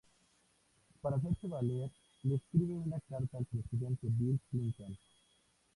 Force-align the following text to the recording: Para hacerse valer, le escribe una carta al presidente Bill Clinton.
Para 0.99 1.17
hacerse 1.17 1.45
valer, 1.47 1.91
le 2.23 2.33
escribe 2.33 2.73
una 2.73 2.99
carta 3.07 3.37
al 3.37 3.45
presidente 3.45 4.07
Bill 4.09 4.39
Clinton. 4.49 4.97